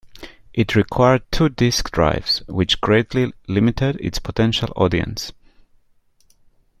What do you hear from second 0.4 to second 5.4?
It required two disk drives, which greatly limited its potential audience.